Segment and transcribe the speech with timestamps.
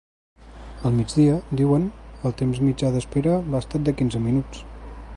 [0.89, 1.85] Al migdia, diuen,
[2.29, 4.69] el temps mitjà d’espera ha estat de quinze minuts.